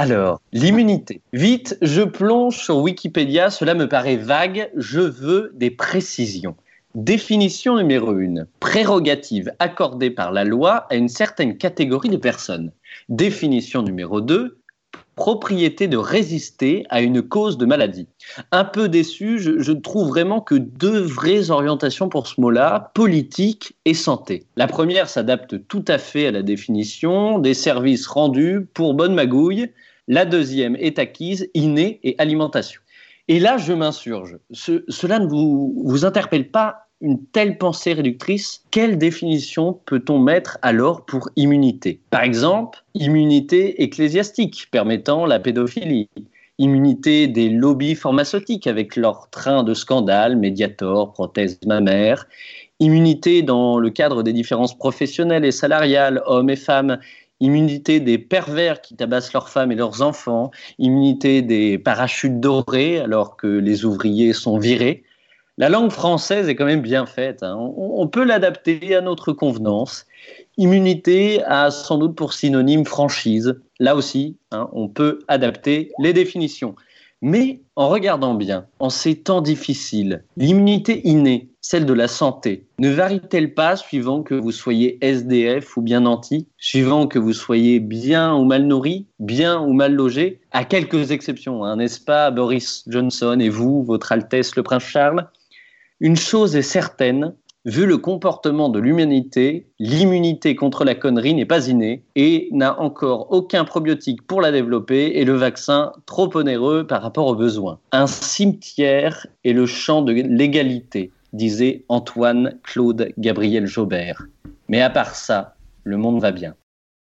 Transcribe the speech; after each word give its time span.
Alors, 0.00 0.40
l'immunité. 0.52 1.22
Vite, 1.32 1.76
je 1.82 2.02
plonge 2.02 2.56
sur 2.56 2.78
Wikipédia, 2.78 3.50
cela 3.50 3.74
me 3.74 3.88
paraît 3.88 4.16
vague, 4.16 4.70
je 4.76 5.00
veux 5.00 5.50
des 5.56 5.72
précisions. 5.72 6.54
Définition 6.94 7.76
numéro 7.76 8.12
1. 8.12 8.46
Prérogative 8.60 9.52
accordée 9.58 10.10
par 10.10 10.30
la 10.30 10.44
loi 10.44 10.86
à 10.88 10.94
une 10.94 11.08
certaine 11.08 11.58
catégorie 11.58 12.10
de 12.10 12.16
personnes. 12.16 12.70
Définition 13.08 13.82
numéro 13.82 14.20
2 14.20 14.57
propriété 15.18 15.88
de 15.88 15.96
résister 15.96 16.86
à 16.90 17.02
une 17.02 17.22
cause 17.22 17.58
de 17.58 17.66
maladie. 17.66 18.06
Un 18.52 18.64
peu 18.64 18.88
déçu, 18.88 19.40
je, 19.40 19.72
trouve 19.72 20.08
vraiment 20.08 20.40
que 20.40 20.54
deux 20.54 21.00
vraies 21.00 21.50
orientations 21.50 22.08
pour 22.08 22.28
ce 22.28 22.40
mot-là, 22.40 22.92
politique 22.94 23.76
et 23.84 23.94
santé. 23.94 24.46
La 24.56 24.68
première 24.68 25.08
s'adapte 25.08 25.66
tout 25.66 25.84
à 25.88 25.98
fait 25.98 26.28
à 26.28 26.30
la 26.30 26.42
définition 26.42 27.40
des 27.40 27.54
services 27.54 28.06
rendus 28.06 28.68
pour 28.74 28.94
bonne 28.94 29.14
magouille. 29.14 29.72
La 30.06 30.24
deuxième 30.24 30.76
est 30.76 31.00
acquise, 31.00 31.50
innée 31.52 31.98
et 32.04 32.14
alimentation. 32.18 32.80
Et 33.26 33.40
là, 33.40 33.58
je 33.58 33.72
m'insurge. 33.72 34.38
cela 34.52 35.18
ne 35.18 35.26
vous 35.26 36.04
interpelle 36.04 36.52
pas 36.52 36.87
une 37.00 37.24
telle 37.26 37.58
pensée 37.58 37.92
réductrice, 37.92 38.64
quelle 38.70 38.98
définition 38.98 39.78
peut-on 39.86 40.18
mettre 40.18 40.58
alors 40.62 41.04
pour 41.04 41.30
immunité? 41.36 42.00
Par 42.10 42.22
exemple, 42.22 42.82
immunité 42.94 43.82
ecclésiastique 43.82 44.66
permettant 44.70 45.24
la 45.24 45.38
pédophilie, 45.38 46.08
immunité 46.58 47.28
des 47.28 47.50
lobbies 47.50 47.94
pharmaceutiques 47.94 48.66
avec 48.66 48.96
leur 48.96 49.30
train 49.30 49.62
de 49.62 49.74
scandales, 49.74 50.36
Mediator, 50.36 51.12
prothèse 51.12 51.60
mammaire, 51.66 52.26
immunité 52.80 53.42
dans 53.42 53.78
le 53.78 53.90
cadre 53.90 54.22
des 54.22 54.32
différences 54.32 54.76
professionnelles 54.76 55.44
et 55.44 55.52
salariales, 55.52 56.22
hommes 56.26 56.50
et 56.50 56.56
femmes, 56.56 56.98
immunité 57.40 58.00
des 58.00 58.18
pervers 58.18 58.80
qui 58.80 58.96
tabassent 58.96 59.32
leurs 59.32 59.48
femmes 59.48 59.70
et 59.70 59.76
leurs 59.76 60.02
enfants, 60.02 60.50
immunité 60.80 61.42
des 61.42 61.78
parachutes 61.78 62.40
dorés 62.40 62.98
alors 62.98 63.36
que 63.36 63.46
les 63.46 63.84
ouvriers 63.84 64.32
sont 64.32 64.58
virés, 64.58 65.04
la 65.58 65.68
langue 65.68 65.90
française 65.90 66.48
est 66.48 66.54
quand 66.54 66.64
même 66.64 66.82
bien 66.82 67.04
faite. 67.04 67.42
Hein. 67.42 67.56
On, 67.58 68.06
peut 68.06 68.24
l'adapter 68.24 68.94
à 68.94 69.00
notre 69.00 69.32
convenance. 69.32 70.06
Immunité 70.56 71.42
a 71.44 71.72
sans 71.72 71.98
doute 71.98 72.14
pour 72.14 72.32
synonyme 72.32 72.86
franchise. 72.86 73.60
Là 73.80 73.96
aussi, 73.96 74.36
hein, 74.52 74.68
on 74.72 74.88
peut 74.88 75.18
adapter 75.26 75.90
les 75.98 76.12
définitions. 76.12 76.76
Mais 77.20 77.60
en 77.74 77.88
regardant 77.88 78.34
bien, 78.34 78.66
en 78.78 78.90
ces 78.90 79.16
temps 79.16 79.40
difficiles, 79.40 80.22
l'immunité 80.36 81.00
innée, 81.08 81.48
celle 81.60 81.84
de 81.84 81.92
la 81.92 82.06
santé, 82.06 82.64
ne 82.78 82.90
varie-t-elle 82.90 83.54
pas 83.54 83.74
suivant 83.74 84.22
que 84.22 84.36
vous 84.36 84.52
soyez 84.52 85.04
SDF 85.04 85.76
ou 85.76 85.82
bien 85.82 86.00
nanti, 86.00 86.46
suivant 86.58 87.08
que 87.08 87.18
vous 87.18 87.32
soyez 87.32 87.80
bien 87.80 88.32
ou 88.36 88.44
mal 88.44 88.62
nourri, 88.62 89.06
bien 89.18 89.60
ou 89.60 89.72
mal 89.72 89.94
logé, 89.94 90.40
à 90.52 90.64
quelques 90.64 91.10
exceptions, 91.10 91.64
hein, 91.64 91.76
n'est-ce 91.76 92.00
pas 92.00 92.30
Boris 92.30 92.84
Johnson 92.86 93.38
et 93.40 93.48
vous, 93.48 93.82
votre 93.82 94.12
Altesse 94.12 94.54
le 94.54 94.62
Prince 94.62 94.84
Charles? 94.84 95.26
Une 96.00 96.16
chose 96.16 96.54
est 96.54 96.62
certaine, 96.62 97.34
vu 97.64 97.84
le 97.84 97.98
comportement 97.98 98.68
de 98.68 98.78
l'humanité, 98.78 99.66
l'immunité 99.78 100.54
contre 100.54 100.84
la 100.84 100.94
connerie 100.94 101.34
n'est 101.34 101.44
pas 101.44 101.68
innée 101.68 102.04
et 102.14 102.48
n'a 102.52 102.80
encore 102.80 103.32
aucun 103.32 103.64
probiotique 103.64 104.26
pour 104.26 104.40
la 104.40 104.52
développer 104.52 105.12
et 105.16 105.24
le 105.24 105.34
vaccin 105.34 105.92
trop 106.06 106.30
onéreux 106.36 106.86
par 106.86 107.02
rapport 107.02 107.26
aux 107.26 107.34
besoins. 107.34 107.80
Un 107.92 108.06
cimetière 108.06 109.26
est 109.44 109.52
le 109.52 109.66
champ 109.66 110.02
de 110.02 110.12
l'égalité, 110.12 111.10
disait 111.32 111.84
Antoine 111.88 112.58
Claude 112.62 113.10
Gabriel 113.18 113.66
Jaubert. 113.66 114.22
Mais 114.68 114.80
à 114.80 114.90
part 114.90 115.14
ça, 115.14 115.56
le 115.82 115.96
monde 115.96 116.20
va 116.20 116.30
bien. 116.30 116.54